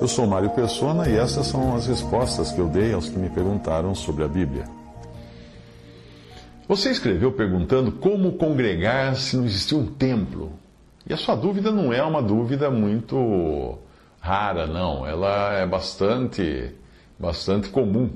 Eu 0.00 0.06
sou 0.06 0.28
Mário 0.28 0.50
Persona 0.50 1.08
e 1.08 1.16
essas 1.16 1.48
são 1.48 1.74
as 1.74 1.88
respostas 1.88 2.52
que 2.52 2.60
eu 2.60 2.68
dei 2.68 2.92
aos 2.92 3.08
que 3.08 3.18
me 3.18 3.28
perguntaram 3.28 3.96
sobre 3.96 4.22
a 4.22 4.28
Bíblia. 4.28 4.64
Você 6.68 6.90
escreveu 6.90 7.32
perguntando 7.32 7.90
como 7.90 8.34
congregar 8.34 9.16
se 9.16 9.36
não 9.36 9.44
existia 9.44 9.76
um 9.76 9.86
templo. 9.86 10.52
E 11.04 11.12
a 11.12 11.16
sua 11.16 11.34
dúvida 11.34 11.72
não 11.72 11.92
é 11.92 12.00
uma 12.00 12.22
dúvida 12.22 12.70
muito 12.70 13.76
rara, 14.20 14.68
não. 14.68 15.04
Ela 15.04 15.54
é 15.54 15.66
bastante, 15.66 16.72
bastante 17.18 17.68
comum, 17.68 18.08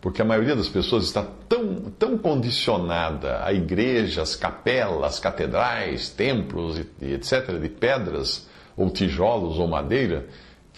porque 0.00 0.20
a 0.20 0.24
maioria 0.24 0.56
das 0.56 0.68
pessoas 0.68 1.04
está 1.04 1.24
tão, 1.48 1.92
tão 1.96 2.18
condicionada 2.18 3.44
a 3.44 3.52
igrejas, 3.52 4.34
capelas, 4.34 5.20
catedrais, 5.20 6.10
templos 6.10 6.80
e, 7.00 7.12
etc., 7.12 7.60
de 7.60 7.68
pedras, 7.68 8.48
ou 8.76 8.90
tijolos, 8.90 9.58
ou 9.58 9.68
madeira, 9.68 10.26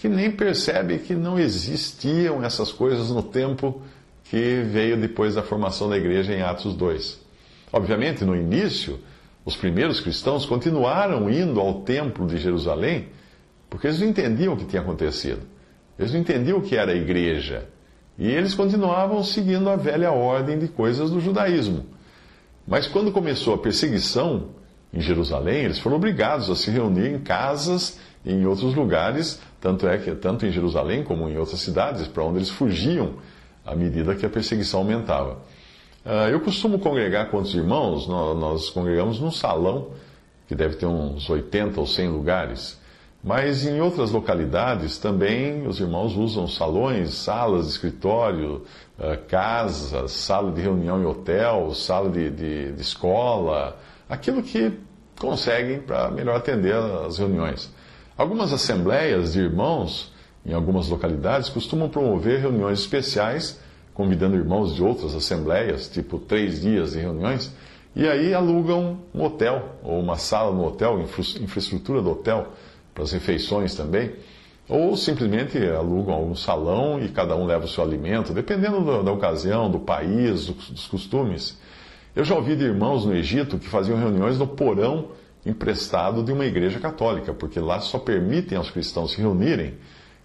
que 0.01 0.09
nem 0.09 0.31
percebe 0.31 0.99
que 0.99 1.15
não 1.15 1.39
existiam 1.39 2.43
essas 2.43 2.73
coisas 2.73 3.11
no 3.11 3.23
tempo 3.23 3.83
que 4.25 4.63
veio 4.63 4.97
depois 4.97 5.35
da 5.35 5.43
formação 5.43 5.91
da 5.91 5.97
igreja 5.97 6.33
em 6.33 6.41
Atos 6.41 6.75
2. 6.75 7.21
Obviamente, 7.71 8.25
no 8.25 8.35
início, 8.35 8.99
os 9.45 9.57
primeiros 9.57 10.01
cristãos 10.01 10.47
continuaram 10.47 11.29
indo 11.29 11.61
ao 11.61 11.83
templo 11.83 12.27
de 12.27 12.39
Jerusalém 12.39 13.09
porque 13.69 13.87
eles 13.87 14.01
não 14.01 14.09
entendiam 14.09 14.55
o 14.55 14.57
que 14.57 14.65
tinha 14.65 14.81
acontecido. 14.81 15.43
Eles 15.99 16.13
não 16.13 16.21
entendiam 16.21 16.59
o 16.59 16.63
que 16.63 16.77
era 16.77 16.93
a 16.93 16.97
igreja. 16.97 17.69
E 18.19 18.27
eles 18.27 18.55
continuavam 18.55 19.23
seguindo 19.23 19.69
a 19.69 19.77
velha 19.77 20.11
ordem 20.11 20.59
de 20.59 20.67
coisas 20.67 21.11
do 21.11 21.21
judaísmo. 21.21 21.85
Mas 22.67 22.87
quando 22.87 23.13
começou 23.13 23.55
a 23.55 23.59
perseguição 23.59 24.49
em 24.93 25.01
Jerusalém, 25.01 25.65
eles 25.65 25.79
foram 25.79 25.97
obrigados 25.97 26.51
a 26.51 26.57
se 26.57 26.71
reunir 26.71 27.09
em 27.09 27.19
casas 27.19 27.99
em 28.25 28.45
outros 28.47 28.75
lugares, 28.75 29.41
tanto 29.61 29.87
é 29.89 29.99
que 29.99 30.15
tanto 30.15 30.45
em 30.47 30.51
Jerusalém 30.51 31.03
como 31.03 31.29
em 31.29 31.39
outras 31.39 31.61
cidades, 31.61 32.07
para 32.07 32.25
onde 32.25 32.39
eles 32.39 32.51
fugiam 32.51 33.15
à 33.65 33.75
medida 33.75 34.15
que 34.15 34.27
a 34.27 34.31
perseguição 34.31 34.81
aumentava. 34.81 35.39
Ah, 36.05 36.29
eu 36.31 36.41
costumo 36.41 36.79
congregar 36.79 37.31
com 37.31 37.39
outros 37.39 37.55
irmãos, 37.55 38.07
nós 38.07 38.71
congregamos 38.71 39.21
num 39.21 39.31
salão 39.31 39.91
que 40.49 40.55
deve 40.55 40.77
ter 40.77 40.87
uns 40.87 41.29
80 41.29 41.79
ou 41.79 41.87
100 41.87 42.09
lugares. 42.09 42.81
Mas 43.23 43.67
em 43.67 43.83
outras 43.83 44.11
localidades 44.11 44.97
também 44.97 45.67
os 45.67 45.79
irmãos 45.79 46.17
usam 46.17 46.49
salões, 46.49 47.13
salas 47.15 47.67
de 47.67 47.73
escritório, 47.73 48.65
ah, 48.99 49.17
casas, 49.17 50.13
sala 50.13 50.51
de 50.51 50.61
reunião 50.61 51.01
em 51.01 51.05
hotel, 51.05 51.75
sala 51.75 52.09
de, 52.09 52.31
de, 52.31 52.73
de 52.73 52.81
escola, 52.81 53.79
aquilo 54.09 54.43
que 54.43 54.73
conseguem 55.19 55.81
para 55.81 56.11
melhor 56.11 56.37
atender 56.37 56.75
as 56.75 57.19
reuniões. 57.19 57.71
Algumas 58.17 58.53
assembleias 58.53 59.33
de 59.33 59.41
irmãos 59.41 60.13
em 60.45 60.53
algumas 60.53 60.89
localidades 60.89 61.49
costumam 61.49 61.89
promover 61.89 62.41
reuniões 62.41 62.81
especiais 62.81 63.61
convidando 64.01 64.35
irmãos 64.35 64.75
de 64.75 64.83
outras 64.83 65.15
assembleias, 65.15 65.87
tipo 65.87 66.19
três 66.19 66.63
dias 66.63 66.93
de 66.93 67.01
reuniões, 67.01 67.55
e 67.95 68.09
aí 68.09 68.33
alugam 68.33 69.01
um 69.15 69.23
hotel, 69.23 69.77
ou 69.83 70.01
uma 70.01 70.17
sala 70.17 70.55
no 70.55 70.65
hotel, 70.65 71.01
infraestrutura 71.39 72.01
do 72.01 72.13
hotel, 72.13 72.49
para 72.95 73.05
as 73.05 73.13
refeições 73.13 73.75
também, 73.75 74.13
ou 74.67 74.97
simplesmente 74.97 75.59
alugam 75.59 76.15
algum 76.15 76.35
salão 76.35 76.99
e 76.99 77.09
cada 77.09 77.37
um 77.37 77.45
leva 77.45 77.67
o 77.67 77.69
seu 77.69 77.85
alimento, 77.85 78.33
dependendo 78.33 78.83
da, 78.85 79.03
da 79.03 79.13
ocasião, 79.13 79.71
do 79.71 79.81
país, 79.81 80.47
dos 80.47 80.87
costumes. 80.87 81.59
Eu 82.17 82.25
já 82.25 82.35
ouvi 82.35 82.57
de 82.57 82.65
irmãos 82.65 83.05
no 83.05 83.15
Egito 83.15 83.59
que 83.59 83.69
faziam 83.69 83.99
reuniões 83.99 84.39
no 84.39 84.47
porão 84.47 85.09
emprestado 85.45 86.23
de 86.23 86.33
uma 86.33 86.45
igreja 86.45 86.79
católica, 86.79 87.33
porque 87.33 87.59
lá 87.59 87.81
só 87.81 87.99
permitem 87.99 88.59
aos 88.59 88.71
cristãos 88.71 89.13
se 89.13 89.19
reunirem 89.21 89.75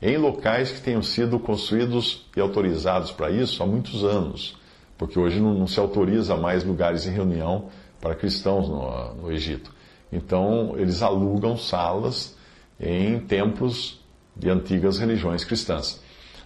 em 0.01 0.17
locais 0.17 0.71
que 0.71 0.81
tenham 0.81 1.01
sido 1.01 1.39
construídos 1.39 2.25
e 2.35 2.41
autorizados 2.41 3.11
para 3.11 3.31
isso 3.31 3.63
há 3.63 3.65
muitos 3.65 4.03
anos, 4.03 4.57
porque 4.97 5.17
hoje 5.17 5.39
não, 5.39 5.53
não 5.53 5.67
se 5.67 5.79
autoriza 5.79 6.35
mais 6.35 6.63
lugares 6.63 7.03
de 7.03 7.09
reunião 7.09 7.69
para 8.01 8.13
cristãos 8.13 8.67
no, 8.67 9.15
no 9.15 9.31
Egito. 9.31 9.73
Então, 10.11 10.75
eles 10.77 11.01
alugam 11.01 11.57
salas 11.57 12.37
em 12.79 13.19
templos 13.19 13.99
de 14.35 14.49
antigas 14.49 14.97
religiões 14.97 15.43
cristãs. 15.43 16.01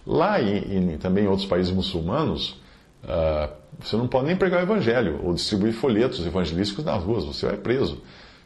Lá 0.06 0.40
e, 0.40 0.96
também 0.98 1.24
em 1.24 1.28
outros 1.28 1.46
países 1.46 1.72
muçulmanos, 1.72 2.60
uh, 3.04 3.52
você 3.78 3.96
não 3.96 4.08
pode 4.08 4.26
nem 4.26 4.36
pregar 4.36 4.60
o 4.60 4.62
evangelho 4.62 5.20
ou 5.22 5.34
distribuir 5.34 5.74
folhetos 5.74 6.24
evangelísticos 6.26 6.84
nas 6.84 7.02
ruas, 7.02 7.24
você 7.24 7.46
vai 7.46 7.56
preso. 7.56 8.02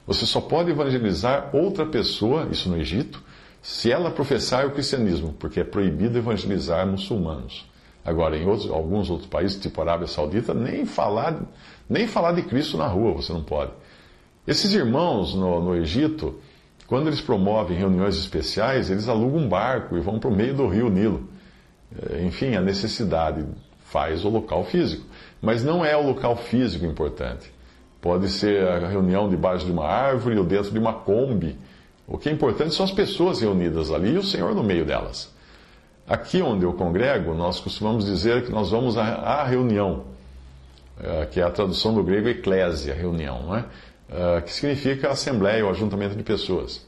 Você 0.07 0.27
só 0.27 0.41
pode 0.41 0.71
evangelizar 0.71 1.51
outra 1.55 1.87
pessoa, 1.87 2.49
isso 2.51 2.69
no 2.69 2.77
Egito, 2.77 3.23
se 3.63 3.91
ela 3.91 4.11
professar 4.11 4.67
o 4.67 4.73
cristianismo, 4.73 5.35
porque 5.39 5.61
é 5.61 5.65
proibido 5.65 6.19
evangelizar 6.19 6.87
muçulmanos. 6.87 7.67
Agora, 8.05 8.37
em 8.37 8.47
outros, 8.47 8.71
alguns 8.71 9.09
outros 9.09 9.29
países, 9.29 9.59
tipo 9.59 9.81
Arábia 9.81 10.07
Saudita, 10.07 10.53
nem 10.53 10.85
falar, 10.85 11.41
nem 11.89 12.07
falar 12.07 12.33
de 12.33 12.43
Cristo 12.43 12.77
na 12.77 12.87
rua 12.87 13.15
você 13.15 13.33
não 13.33 13.43
pode. 13.43 13.73
Esses 14.47 14.75
irmãos 14.75 15.35
no, 15.35 15.59
no 15.59 15.75
Egito, 15.75 16.39
quando 16.87 17.07
eles 17.07 17.23
promovem 17.23 17.79
reuniões 17.79 18.19
especiais, 18.19 18.91
eles 18.91 19.09
alugam 19.09 19.41
um 19.41 19.49
barco 19.49 19.97
e 19.97 20.01
vão 20.01 20.19
para 20.19 20.29
o 20.29 20.37
meio 20.37 20.55
do 20.55 20.69
rio 20.69 20.91
Nilo. 20.91 21.27
É, 22.11 22.23
enfim, 22.23 22.55
a 22.55 22.61
necessidade 22.61 23.43
faz 23.87 24.23
o 24.23 24.29
local 24.29 24.65
físico. 24.65 25.07
Mas 25.41 25.65
não 25.65 25.83
é 25.83 25.97
o 25.97 26.07
local 26.07 26.37
físico 26.37 26.85
importante. 26.85 27.51
Pode 28.05 28.29
ser 28.29 28.69
a 28.69 28.87
reunião 28.87 29.31
debaixo 29.31 29.65
de 29.65 29.73
uma 29.73 29.87
árvore 29.87 30.37
ou 30.37 30.45
dentro 30.45 30.71
de 30.71 30.79
uma 30.79 30.93
Kombi 30.93 31.57
o 32.07 32.19
que 32.19 32.29
é 32.29 32.33
importante 32.33 32.75
são 32.75 32.85
as 32.85 32.93
pessoas 32.93 33.41
reunidas 33.41 33.91
ali 33.91 34.13
e 34.13 34.19
o 34.19 34.23
Senhor 34.23 34.55
no 34.55 34.63
meio 34.63 34.85
delas. 34.85 35.33
Aqui 36.07 36.43
onde 36.43 36.65
eu 36.65 36.75
congrego, 36.75 37.33
nós 37.33 37.59
costumamos 37.61 38.05
dizer 38.05 38.45
que 38.45 38.53
nós 38.53 38.71
vamos 38.71 38.99
à 38.99 39.43
reunião, 39.45 40.05
eh, 41.03 41.27
que 41.31 41.41
é 41.41 41.43
a 41.43 41.51
tradução 41.51 41.95
do 41.95 42.05
grego 42.05 42.29
eclésia, 42.29 42.95
reunião, 42.95 43.43
não 43.45 43.57
é? 43.57 43.65
Eh, 44.11 44.41
que 44.43 44.53
significa 44.53 45.09
assembleia 45.09 45.65
ou 45.65 45.71
ajuntamento 45.71 46.15
de 46.15 46.23
pessoas. 46.23 46.87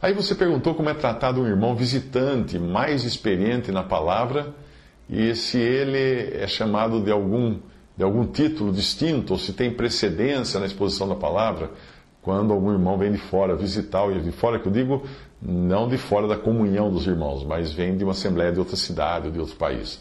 Aí 0.00 0.12
você 0.12 0.34
perguntou 0.34 0.74
como 0.74 0.90
é 0.90 0.94
tratado 0.94 1.40
um 1.40 1.46
irmão 1.46 1.76
visitante 1.76 2.58
mais 2.58 3.04
experiente 3.04 3.70
na 3.70 3.84
palavra 3.84 4.52
e 5.08 5.36
se 5.36 5.58
ele 5.58 6.36
é 6.36 6.48
chamado 6.48 7.00
de 7.00 7.12
algum, 7.12 7.60
de 7.96 8.04
algum 8.04 8.26
título 8.26 8.72
distinto 8.72 9.34
ou 9.34 9.38
se 9.38 9.52
tem 9.52 9.72
precedência 9.72 10.58
na 10.58 10.66
exposição 10.66 11.08
da 11.08 11.14
palavra 11.14 11.70
quando 12.22 12.52
algum 12.52 12.70
irmão 12.70 12.96
vem 12.96 13.10
de 13.10 13.18
fora 13.18 13.56
visitar, 13.56 14.08
e 14.12 14.20
de 14.20 14.30
fora 14.30 14.58
que 14.58 14.68
eu 14.68 14.72
digo, 14.72 15.02
não 15.40 15.88
de 15.88 15.98
fora 15.98 16.28
da 16.28 16.36
comunhão 16.36 16.88
dos 16.88 17.04
irmãos, 17.04 17.44
mas 17.44 17.72
vem 17.72 17.96
de 17.96 18.04
uma 18.04 18.12
assembleia 18.12 18.52
de 18.52 18.60
outra 18.60 18.76
cidade 18.76 19.26
ou 19.26 19.32
de 19.32 19.40
outro 19.40 19.56
país. 19.56 20.00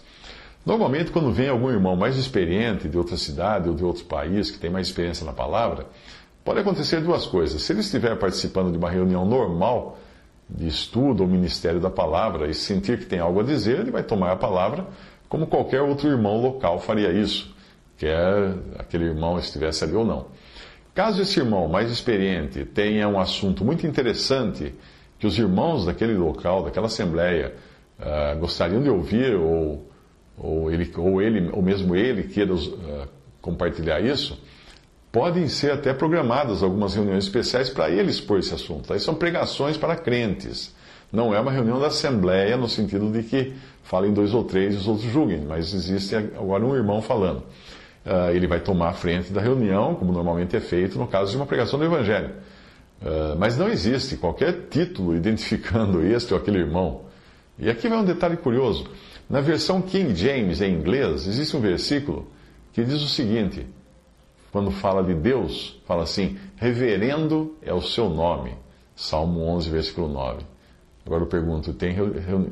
Normalmente, 0.63 1.09
quando 1.09 1.31
vem 1.31 1.49
algum 1.49 1.71
irmão 1.71 1.95
mais 1.95 2.17
experiente 2.17 2.87
de 2.87 2.95
outra 2.95 3.17
cidade 3.17 3.67
ou 3.67 3.73
de 3.73 3.83
outro 3.83 4.05
país, 4.05 4.51
que 4.51 4.59
tem 4.59 4.69
mais 4.69 4.85
experiência 4.85 5.25
na 5.25 5.33
palavra, 5.33 5.87
pode 6.45 6.59
acontecer 6.59 7.01
duas 7.01 7.25
coisas. 7.25 7.63
Se 7.63 7.73
ele 7.73 7.79
estiver 7.79 8.15
participando 8.19 8.71
de 8.71 8.77
uma 8.77 8.91
reunião 8.91 9.25
normal 9.25 9.97
de 10.47 10.67
estudo 10.67 11.23
ou 11.23 11.29
ministério 11.29 11.79
da 11.79 11.89
palavra 11.89 12.47
e 12.47 12.53
sentir 12.53 12.99
que 12.99 13.05
tem 13.05 13.17
algo 13.17 13.39
a 13.39 13.43
dizer, 13.43 13.79
ele 13.79 13.89
vai 13.89 14.03
tomar 14.03 14.31
a 14.31 14.35
palavra 14.35 14.85
como 15.27 15.47
qualquer 15.47 15.81
outro 15.81 16.09
irmão 16.09 16.41
local 16.41 16.77
faria 16.77 17.09
isso, 17.09 17.55
quer 18.01 18.55
aquele 18.79 19.05
irmão 19.05 19.37
estivesse 19.37 19.83
ali 19.83 19.93
ou 19.93 20.03
não. 20.03 20.25
Caso 20.95 21.21
esse 21.21 21.39
irmão 21.39 21.67
mais 21.67 21.91
experiente 21.91 22.65
tenha 22.65 23.07
um 23.07 23.19
assunto 23.19 23.63
muito 23.63 23.85
interessante 23.85 24.73
que 25.19 25.27
os 25.27 25.37
irmãos 25.37 25.85
daquele 25.85 26.15
local, 26.15 26.63
daquela 26.63 26.87
assembleia, 26.87 27.53
uh, 27.99 28.39
gostariam 28.39 28.81
de 28.81 28.89
ouvir, 28.89 29.35
ou, 29.35 29.87
ou, 30.35 30.71
ele, 30.71 30.91
ou, 30.97 31.21
ele, 31.21 31.49
ou 31.53 31.61
mesmo 31.61 31.95
ele 31.95 32.23
queira 32.23 32.55
uh, 32.55 33.07
compartilhar 33.39 34.01
isso, 34.01 34.41
podem 35.11 35.47
ser 35.47 35.71
até 35.71 35.93
programadas 35.93 36.63
algumas 36.63 36.95
reuniões 36.95 37.25
especiais 37.25 37.69
para 37.69 37.91
ele 37.91 38.09
expor 38.09 38.39
esse 38.39 38.53
assunto. 38.53 38.91
Aí 38.91 38.99
são 38.99 39.13
pregações 39.13 39.77
para 39.77 39.95
crentes. 39.95 40.75
Não 41.11 41.35
é 41.35 41.39
uma 41.39 41.51
reunião 41.51 41.79
da 41.79 41.87
assembleia 41.87 42.57
no 42.57 42.67
sentido 42.67 43.11
de 43.11 43.21
que 43.21 43.53
falem 43.83 44.11
dois 44.11 44.33
ou 44.33 44.43
três 44.43 44.73
e 44.73 44.77
os 44.77 44.87
outros 44.87 45.11
julguem, 45.11 45.41
mas 45.41 45.71
existe 45.71 46.15
agora 46.15 46.65
um 46.65 46.75
irmão 46.75 46.99
falando. 47.01 47.43
Uh, 48.05 48.31
ele 48.33 48.47
vai 48.47 48.59
tomar 48.59 48.89
a 48.89 48.93
frente 48.93 49.31
da 49.31 49.39
reunião, 49.39 49.93
como 49.93 50.11
normalmente 50.11 50.55
é 50.55 50.59
feito 50.59 50.97
no 50.97 51.07
caso 51.07 51.31
de 51.31 51.37
uma 51.37 51.45
pregação 51.45 51.77
do 51.77 51.85
Evangelho. 51.85 52.31
Uh, 53.01 53.37
mas 53.37 53.57
não 53.57 53.67
existe 53.67 54.17
qualquer 54.17 54.67
título 54.69 55.15
identificando 55.15 56.01
este 56.05 56.33
ou 56.33 56.39
aquele 56.39 56.57
irmão. 56.57 57.01
E 57.59 57.69
aqui 57.69 57.87
vai 57.87 57.99
um 57.99 58.05
detalhe 58.05 58.37
curioso. 58.37 58.87
Na 59.29 59.39
versão 59.39 59.81
King 59.81 60.15
James, 60.15 60.61
em 60.61 60.73
inglês, 60.73 61.27
existe 61.27 61.55
um 61.55 61.61
versículo 61.61 62.27
que 62.73 62.83
diz 62.83 63.01
o 63.01 63.07
seguinte: 63.07 63.65
quando 64.51 64.71
fala 64.71 65.03
de 65.03 65.13
Deus, 65.13 65.79
fala 65.85 66.03
assim: 66.03 66.37
Reverendo 66.57 67.55
é 67.61 67.73
o 67.73 67.81
seu 67.81 68.09
nome. 68.09 68.55
Salmo 68.95 69.41
11, 69.41 69.69
versículo 69.69 70.09
9. 70.09 70.43
Agora 71.05 71.23
eu 71.23 71.27
pergunto: 71.27 71.73
tem 71.73 71.95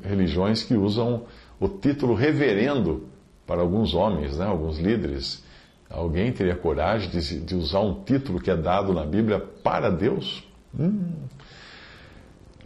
religiões 0.03 0.63
que 0.63 0.75
usam 0.75 1.23
o 1.59 1.67
título 1.67 2.13
reverendo 2.13 3.08
para 3.49 3.61
alguns 3.61 3.95
homens, 3.95 4.37
né, 4.37 4.45
alguns 4.45 4.77
líderes? 4.77 5.43
Alguém 5.89 6.31
teria 6.31 6.55
coragem 6.55 7.09
de, 7.09 7.39
de 7.39 7.55
usar 7.55 7.79
um 7.79 8.03
título 8.03 8.39
que 8.39 8.51
é 8.51 8.55
dado 8.55 8.93
na 8.93 9.03
Bíblia 9.03 9.39
para 9.39 9.89
Deus? 9.89 10.43
Hum. 10.79 11.13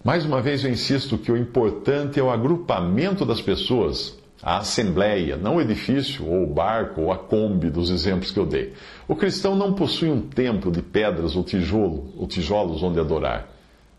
Mais 0.03 0.25
uma 0.25 0.41
vez 0.41 0.65
eu 0.65 0.69
insisto 0.69 1.17
que 1.17 1.31
o 1.31 1.37
importante 1.37 2.19
é 2.19 2.23
o 2.23 2.29
agrupamento 2.29 3.25
das 3.25 3.39
pessoas, 3.39 4.19
a 4.41 4.57
assembleia, 4.57 5.37
não 5.37 5.55
o 5.55 5.61
edifício, 5.61 6.27
ou 6.27 6.43
o 6.43 6.53
barco, 6.53 7.03
ou 7.03 7.13
a 7.13 7.17
Kombi 7.17 7.69
dos 7.69 7.89
exemplos 7.89 8.31
que 8.31 8.39
eu 8.39 8.45
dei. 8.45 8.73
O 9.07 9.15
cristão 9.15 9.55
não 9.55 9.71
possui 9.71 10.11
um 10.11 10.19
templo 10.19 10.69
de 10.69 10.81
pedras 10.81 11.33
ou, 11.37 11.45
tijolo, 11.45 12.11
ou 12.17 12.27
tijolos 12.27 12.83
onde 12.83 12.99
adorar. 12.99 13.47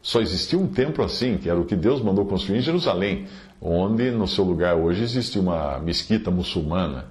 Só 0.04 0.20
existia 0.20 0.58
um 0.58 0.66
templo 0.66 1.02
assim, 1.02 1.38
que 1.38 1.48
era 1.48 1.58
o 1.58 1.64
que 1.64 1.74
Deus 1.74 2.02
mandou 2.02 2.26
construir 2.26 2.58
em 2.58 2.60
Jerusalém, 2.60 3.26
onde 3.58 4.10
no 4.10 4.28
seu 4.28 4.44
lugar 4.44 4.76
hoje 4.76 5.02
existe 5.02 5.38
uma 5.38 5.78
mesquita 5.78 6.30
muçulmana. 6.30 7.06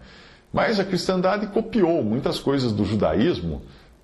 Mas 0.53 0.79
a 0.79 0.85
cristandade 0.85 1.47
copiou 1.47 2.03
muitas 2.03 2.37
coisas 2.37 2.71
do 2.71 2.85
judaísmo 2.85 3.63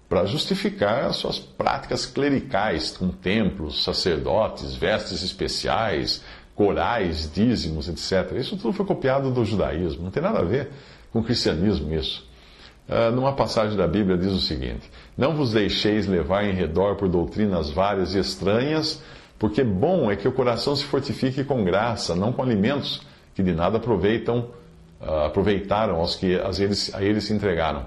para 0.09 0.25
justificar 0.25 1.06
as 1.06 1.18
suas 1.18 1.38
práticas 1.38 2.07
clericais, 2.07 2.97
com 2.97 3.09
templos, 3.09 3.83
sacerdotes, 3.83 4.74
vestes 4.74 5.21
especiais, 5.21 6.24
corais, 6.56 7.31
dízimos, 7.31 7.88
etc. 7.88 8.36
Isso 8.39 8.57
tudo 8.57 8.74
foi 8.74 8.88
copiado 8.88 9.30
do 9.30 9.45
judaísmo, 9.45 10.06
não 10.06 10.09
tem 10.09 10.24
nada 10.24 10.39
a 10.39 10.44
ver 10.44 10.71
com 11.13 11.19
o 11.19 11.24
cristianismo 11.24 11.94
isso. 11.94 12.27
Uh, 12.89 13.12
numa 13.12 13.33
passagem 13.33 13.77
da 13.77 13.88
Bíblia 13.88 14.18
diz 14.18 14.31
o 14.31 14.39
seguinte: 14.39 14.89
Não 15.15 15.36
vos 15.36 15.53
deixeis 15.53 16.07
levar 16.07 16.44
em 16.44 16.53
redor 16.53 16.95
por 16.95 17.07
doutrinas 17.07 17.69
várias 17.69 18.15
e 18.15 18.19
estranhas, 18.19 19.00
porque 19.38 19.63
bom 19.63 20.09
é 20.09 20.15
que 20.15 20.27
o 20.27 20.31
coração 20.31 20.75
se 20.75 20.83
fortifique 20.86 21.44
com 21.44 21.63
graça, 21.63 22.15
não 22.15 22.33
com 22.33 22.41
alimentos 22.41 23.01
que 23.36 23.44
de 23.44 23.53
nada 23.53 23.77
aproveitam, 23.77 24.50
uh, 25.00 25.25
aproveitaram 25.25 25.97
aos 25.97 26.15
que 26.15 26.36
a 26.36 26.50
eles, 26.57 26.94
a 26.95 27.03
eles 27.03 27.25
se 27.25 27.33
entregaram. 27.33 27.86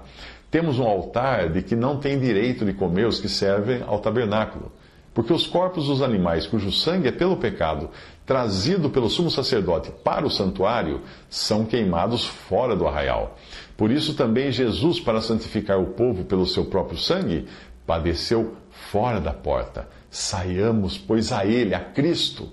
Temos 0.49 0.79
um 0.79 0.87
altar 0.87 1.49
de 1.49 1.61
que 1.61 1.75
não 1.75 1.97
tem 1.97 2.17
direito 2.17 2.63
de 2.63 2.71
comer 2.71 3.05
os 3.05 3.19
que 3.19 3.27
servem 3.27 3.83
ao 3.85 3.99
tabernáculo. 3.99 4.71
Porque 5.13 5.31
os 5.31 5.45
corpos 5.45 5.87
dos 5.87 6.01
animais 6.01 6.47
cujo 6.47 6.71
sangue 6.71 7.07
é 7.07 7.11
pelo 7.11 7.37
pecado 7.37 7.89
trazido 8.25 8.89
pelo 8.89 9.09
sumo 9.09 9.29
sacerdote 9.29 9.91
para 10.03 10.25
o 10.25 10.31
santuário 10.31 11.01
são 11.29 11.65
queimados 11.65 12.25
fora 12.25 12.75
do 12.75 12.87
arraial. 12.87 13.37
Por 13.75 13.91
isso 13.91 14.15
também 14.15 14.51
Jesus, 14.51 14.99
para 14.99 15.21
santificar 15.21 15.79
o 15.79 15.87
povo 15.87 16.23
pelo 16.23 16.45
seu 16.45 16.65
próprio 16.65 16.97
sangue, 16.97 17.45
padeceu 17.85 18.55
fora 18.69 19.19
da 19.19 19.33
porta. 19.33 19.87
Saiamos, 20.09 20.97
pois, 20.97 21.31
a 21.31 21.45
Ele, 21.45 21.73
a 21.73 21.79
Cristo, 21.79 22.49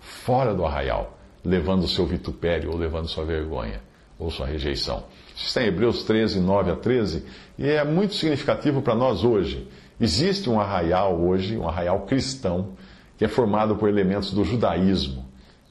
fora 0.00 0.54
do 0.54 0.64
arraial, 0.64 1.18
levando 1.44 1.84
o 1.84 1.88
seu 1.88 2.06
vitupério 2.06 2.70
ou 2.70 2.76
levando 2.76 3.08
sua 3.08 3.24
vergonha 3.24 3.80
ou 4.18 4.30
sua 4.30 4.46
rejeição. 4.46 5.04
Isso 5.36 5.46
está 5.46 5.62
em 5.62 5.66
Hebreus 5.66 6.04
13, 6.04 6.40
9 6.40 6.70
a 6.70 6.76
13, 6.76 7.24
e 7.58 7.68
é 7.68 7.84
muito 7.84 8.14
significativo 8.14 8.82
para 8.82 8.94
nós 8.94 9.24
hoje. 9.24 9.68
Existe 10.02 10.50
um 10.50 10.58
arraial 10.58 11.16
hoje, 11.16 11.56
um 11.56 11.68
arraial 11.68 12.00
cristão, 12.00 12.70
que 13.16 13.24
é 13.24 13.28
formado 13.28 13.76
por 13.76 13.88
elementos 13.88 14.32
do 14.32 14.42
judaísmo. 14.42 15.24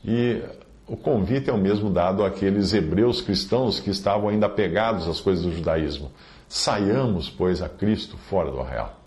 E 0.06 0.42
o 0.88 0.96
convite 0.96 1.50
é 1.50 1.54
o 1.54 1.58
mesmo 1.58 1.90
dado 1.90 2.24
àqueles 2.24 2.72
hebreus 2.72 3.20
cristãos 3.20 3.82
que 3.82 3.90
estavam 3.90 4.30
ainda 4.30 4.46
apegados 4.46 5.06
às 5.06 5.20
coisas 5.20 5.44
do 5.44 5.52
judaísmo. 5.52 6.14
Saiamos, 6.48 7.30
pois, 7.30 7.62
a 7.62 7.68
Cristo 7.68 8.16
fora 8.16 8.50
do 8.50 8.62
arraial. 8.62 9.01